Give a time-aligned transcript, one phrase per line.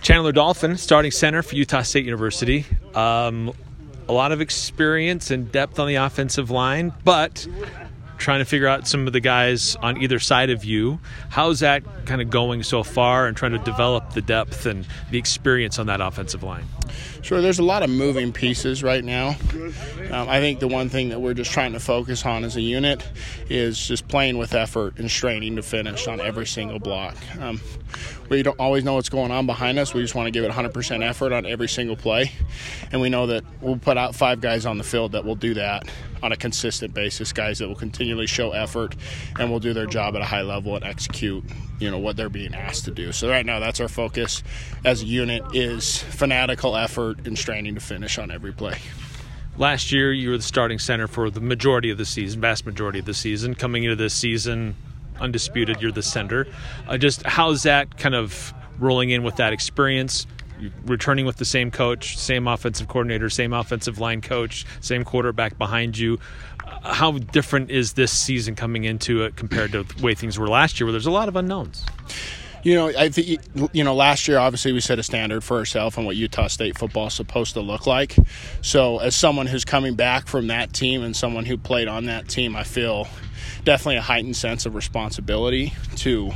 [0.00, 2.64] Chandler Dolphin, starting center for Utah State University.
[2.94, 3.52] Um,
[4.08, 7.46] a lot of experience and depth on the offensive line, but
[8.20, 11.00] trying to figure out some of the guys on either side of you.
[11.30, 15.18] How's that kind of going so far and trying to develop the depth and the
[15.18, 16.64] experience on that offensive line?
[17.22, 19.36] Sure, there's a lot of moving pieces right now.
[20.10, 22.60] Um, I think the one thing that we're just trying to focus on as a
[22.60, 23.06] unit
[23.48, 27.16] is just playing with effort and straining to finish on every single block.
[27.38, 27.60] Um,
[28.28, 29.94] we don't always know what's going on behind us.
[29.94, 32.32] We just want to give it 100% effort on every single play.
[32.92, 35.54] And we know that we'll put out five guys on the field that will do
[35.54, 35.88] that
[36.22, 38.94] on a consistent basis, guys that will continually show effort
[39.38, 41.44] and will do their job at a high level and execute,
[41.78, 43.12] you know, what they're being asked to do.
[43.12, 44.42] So right now that's our focus
[44.84, 48.78] as a unit is fanatical effort and straining to finish on every play.
[49.56, 52.98] Last year, you were the starting center for the majority of the season, vast majority
[52.98, 53.54] of the season.
[53.54, 54.74] Coming into this season,
[55.20, 56.46] undisputed, you're the center.
[56.88, 60.26] Uh, just how's that kind of rolling in with that experience?
[60.84, 65.98] Returning with the same coach, same offensive coordinator, same offensive line coach, same quarterback behind
[65.98, 66.18] you.
[66.64, 70.48] Uh, how different is this season coming into it compared to the way things were
[70.48, 71.84] last year, where there's a lot of unknowns?
[72.62, 73.40] You know, I think
[73.72, 76.76] you know last year obviously we set a standard for ourselves on what Utah State
[76.76, 78.16] football is supposed to look like.
[78.60, 82.28] So as someone who's coming back from that team and someone who played on that
[82.28, 83.08] team, I feel
[83.64, 86.32] definitely a heightened sense of responsibility to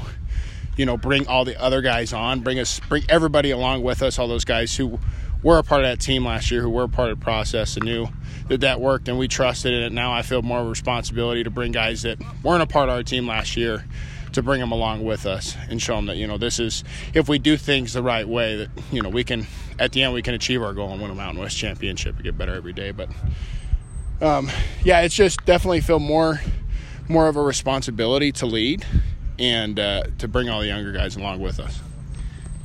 [0.77, 4.19] you know bring all the other guys on bring us bring everybody along with us
[4.19, 4.99] all those guys who
[5.43, 7.77] were a part of that team last year who were a part of the process
[7.77, 8.09] and knew
[8.49, 11.73] that that worked and we trusted in it now i feel more responsibility to bring
[11.73, 13.85] guys that weren't a part of our team last year
[14.35, 16.83] to bring them along with us and show them that you know this is
[17.15, 19.47] if we do things the right way that you know we can
[19.79, 22.25] at the end we can achieve our goal and win a mountain west championship and
[22.25, 22.91] get better every day.
[22.91, 23.09] But
[24.21, 24.51] um,
[24.85, 26.41] yeah it's just definitely feel more
[27.09, 28.85] more of a responsibility to lead
[29.39, 31.81] and uh, to bring all the younger guys along with us.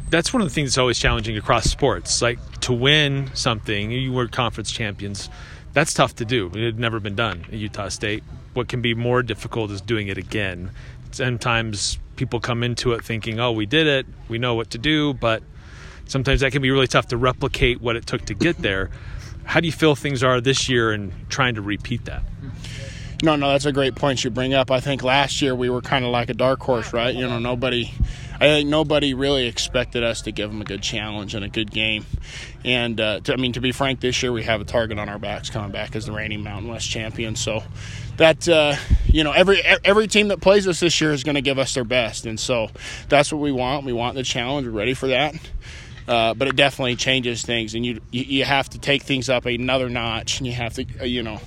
[0.10, 2.22] That's one of the things that's always challenging across sports.
[2.22, 5.30] Like to win something, you were conference champions.
[5.74, 6.48] That's tough to do.
[6.56, 8.24] It had never been done at Utah State.
[8.54, 10.72] What can be more difficult is doing it again.
[11.12, 14.06] Sometimes people come into it thinking, "Oh, we did it.
[14.28, 15.44] We know what to do," but
[16.06, 18.90] sometimes that can be really tough to replicate what it took to get there.
[19.44, 22.24] How do you feel things are this year and trying to repeat that?
[23.22, 24.72] No, no, that's a great point you bring up.
[24.72, 27.14] I think last year we were kind of like a dark horse, right?
[27.14, 27.92] You know, nobody,
[28.36, 31.70] I think nobody really expected us to give them a good challenge and a good
[31.70, 32.06] game.
[32.64, 35.10] And uh, to, I mean, to be frank, this year we have a target on
[35.10, 37.36] our backs coming back as the reigning Mountain West champion.
[37.36, 37.62] So
[38.16, 38.76] that uh,
[39.08, 41.74] you know, every every team that plays us this year is going to give us
[41.74, 42.70] their best, and so
[43.10, 43.86] that's what we want.
[43.86, 44.68] We want the challenge.
[44.68, 45.36] We're ready for that.
[46.08, 49.90] Uh, but it definitely changes things, and you, you have to take things up another
[49.90, 51.40] notch, and you have to uh, you know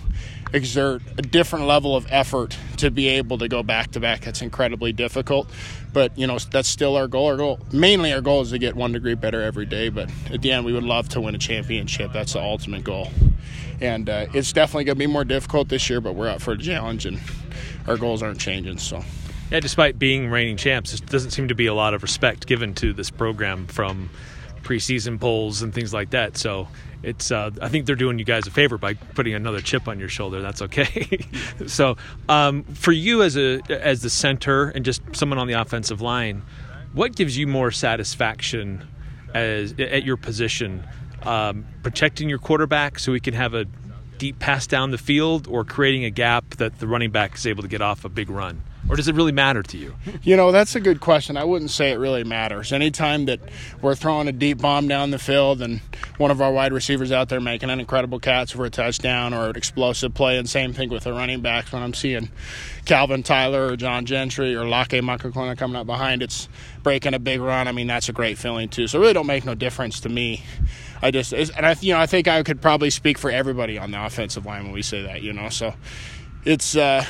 [0.53, 4.23] exert a different level of effort to be able to go back to back.
[4.23, 5.49] That's incredibly difficult,
[5.93, 7.27] but you know that's still our goal.
[7.27, 9.89] Our goal, mainly our goal, is to get one degree better every day.
[9.89, 12.13] But at the end, we would love to win a championship.
[12.13, 13.09] That's the ultimate goal,
[13.81, 16.01] and uh, it's definitely going to be more difficult this year.
[16.01, 17.21] But we're up for the challenge, and
[17.87, 18.79] our goals aren't changing.
[18.79, 19.03] So.
[19.51, 22.73] Yeah, despite being reigning champs, there doesn't seem to be a lot of respect given
[22.77, 24.09] to this program from
[24.63, 26.37] preseason polls and things like that.
[26.37, 26.69] So
[27.03, 29.99] it's uh, I think they're doing you guys a favor by putting another chip on
[29.99, 30.41] your shoulder.
[30.41, 31.27] That's okay.
[31.67, 31.97] so
[32.29, 36.43] um, for you as a as the center and just someone on the offensive line,
[36.93, 38.87] what gives you more satisfaction
[39.35, 40.85] as at your position?
[41.23, 43.67] Um, protecting your quarterback so he can have a
[44.19, 47.63] deep pass down the field, or creating a gap that the running back is able
[47.63, 48.63] to get off a big run
[48.93, 49.95] or does it really matter to you?
[50.23, 51.39] You know, that's a good question.
[51.39, 52.75] I wouldn't say it really matters.
[52.75, 53.41] Anytime that
[53.81, 55.81] we're throwing a deep bomb down the field and
[56.19, 59.49] one of our wide receivers out there making an incredible catch for a touchdown or
[59.49, 62.29] an explosive play, and same thing with the running backs when I'm seeing
[62.85, 66.51] Calvin Tyler or John Gentry or Lake Makakona coming up behind, it's
[66.83, 67.69] breaking a big run.
[67.69, 68.89] I mean, that's a great feeling too.
[68.89, 70.45] So it really don't make no difference to me.
[71.01, 73.91] I just and I you know I think I could probably speak for everybody on
[73.91, 75.23] the offensive line when we say that.
[75.23, 75.73] You know, so
[76.45, 76.77] it's.
[76.77, 77.07] uh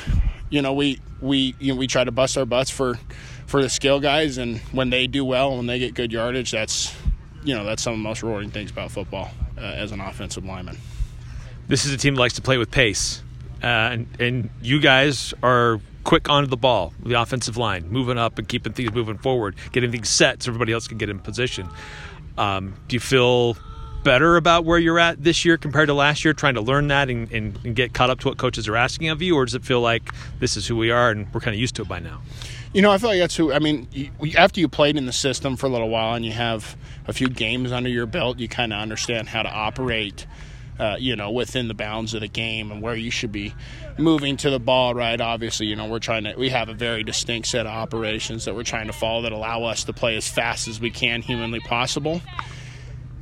[0.53, 2.99] you know, we we you know, we try to bust our butts for
[3.47, 6.95] for the skill guys, and when they do well, when they get good yardage, that's
[7.43, 10.45] you know that's some of the most rewarding things about football uh, as an offensive
[10.45, 10.77] lineman.
[11.67, 13.23] This is a team that likes to play with pace,
[13.63, 18.37] uh, and and you guys are quick onto the ball, the offensive line, moving up
[18.37, 21.67] and keeping things moving forward, getting things set so everybody else can get in position.
[22.37, 23.57] Um, do you feel
[24.03, 27.09] better about where you're at this year compared to last year, trying to learn that
[27.09, 29.55] and, and, and get caught up to what coaches are asking of you, or does
[29.55, 31.87] it feel like this is who we are and we're kind of used to it
[31.87, 32.21] by now?
[32.73, 33.53] You know, I feel like that's who.
[33.53, 36.31] I mean, you, after you played in the system for a little while and you
[36.31, 36.75] have
[37.07, 40.25] a few games under your belt, you kind of understand how to operate
[40.79, 43.53] uh, you know, within the bounds of the game and where you should be
[43.97, 45.21] moving to the ball, right?
[45.21, 48.55] Obviously, you know, we're trying to, we have a very distinct set of operations that
[48.55, 51.59] we're trying to follow that allow us to play as fast as we can humanly
[51.59, 52.21] possible.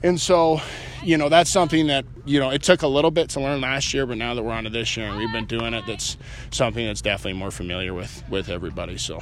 [0.04, 0.60] And so,
[1.04, 3.94] you know, that's something that, you know, it took a little bit to learn last
[3.94, 6.18] year, but now that we're on to this year and we've been doing it, that's
[6.50, 8.98] something that's definitely more familiar with, with everybody.
[8.98, 9.22] So,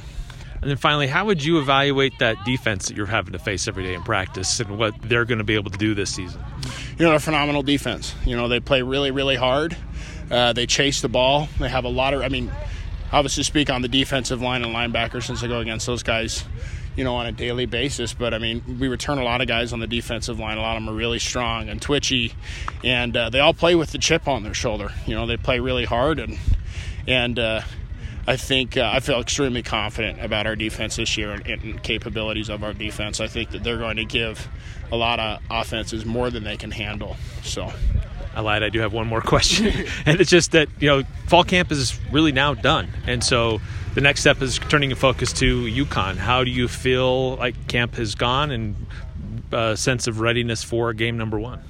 [0.62, 3.82] and then finally, how would you evaluate that defense that you're having to face every
[3.82, 6.42] day in practice and what they're going to be able to do this season?
[6.98, 8.14] You know, a phenomenal defense.
[8.26, 9.76] You know, they play really, really hard.
[10.30, 11.48] Uh, they chase the ball.
[11.58, 12.52] They have a lot of, I mean,
[13.10, 16.44] obviously speak on the defensive line and linebackers since I go against those guys,
[17.00, 18.12] you know, on a daily basis.
[18.12, 20.58] But I mean, we return a lot of guys on the defensive line.
[20.58, 22.34] A lot of them are really strong and twitchy,
[22.84, 24.90] and uh, they all play with the chip on their shoulder.
[25.06, 26.38] You know, they play really hard and
[27.08, 27.38] and.
[27.38, 27.62] Uh,
[28.26, 32.50] I think uh, I feel extremely confident about our defense this year and, and, capabilities
[32.50, 33.18] of our defense.
[33.18, 34.46] I think that they're going to give
[34.92, 37.16] a lot of offenses more than they can handle.
[37.42, 37.72] So.
[38.34, 38.62] I lied.
[38.62, 39.72] I do have one more question,
[40.06, 43.60] and it's just that you know fall camp is really now done, and so
[43.94, 46.16] the next step is turning your focus to UConn.
[46.16, 48.86] How do you feel like camp has gone, and
[49.52, 51.60] a uh, sense of readiness for game number one?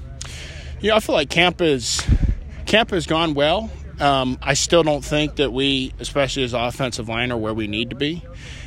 [0.80, 2.02] Yeah, I feel like camp is
[2.66, 3.70] camp has gone well.
[4.00, 7.90] Um, I still don't think that we, especially as offensive line, are where we need
[7.90, 8.24] to be.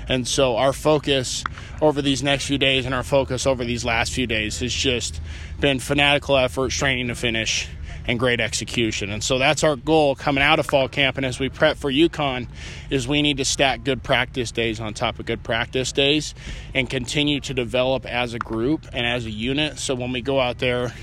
[0.08, 1.44] And so our focus
[1.82, 5.22] over these next few days and our focus over these last few days has just
[5.60, 7.68] been fanatical effort, training to finish,
[8.06, 9.10] and great execution.
[9.10, 11.18] And so that's our goal coming out of fall camp.
[11.18, 12.48] And as we prep for UConn,
[12.90, 16.36] is we need to stack good practice days on top of good practice days
[16.74, 19.80] and continue to develop as a group and as a unit.
[19.80, 20.94] So when we go out there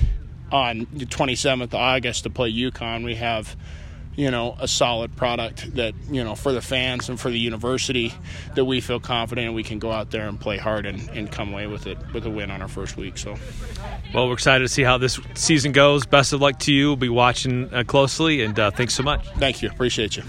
[0.53, 3.57] on the 27th of August to play UConn, we have
[4.21, 8.13] you know a solid product that you know for the fans and for the university
[8.55, 11.55] that we feel confident we can go out there and play hard and, and come
[11.55, 13.35] away with it with a win on our first week so.
[14.13, 16.05] Well we're excited to see how this season goes.
[16.05, 16.89] Best of luck to you.
[16.89, 19.27] We'll be watching uh, closely and uh, thanks so much.
[19.39, 19.71] Thank you.
[19.71, 20.25] Appreciate you